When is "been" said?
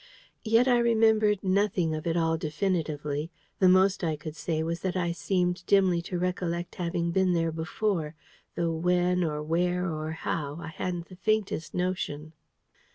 7.11-7.33